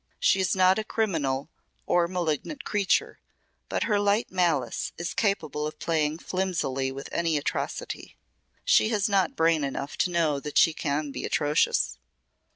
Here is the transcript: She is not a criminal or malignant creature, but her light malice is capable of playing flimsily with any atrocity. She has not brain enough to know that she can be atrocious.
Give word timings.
She 0.19 0.39
is 0.39 0.55
not 0.55 0.79
a 0.79 0.83
criminal 0.83 1.47
or 1.85 2.07
malignant 2.07 2.63
creature, 2.65 3.19
but 3.69 3.83
her 3.83 3.99
light 3.99 4.31
malice 4.31 4.93
is 4.97 5.13
capable 5.13 5.67
of 5.67 5.77
playing 5.77 6.17
flimsily 6.17 6.91
with 6.91 7.07
any 7.11 7.37
atrocity. 7.37 8.17
She 8.65 8.89
has 8.89 9.07
not 9.07 9.35
brain 9.35 9.63
enough 9.63 9.97
to 9.99 10.09
know 10.09 10.39
that 10.39 10.57
she 10.57 10.73
can 10.73 11.11
be 11.11 11.23
atrocious. 11.23 11.99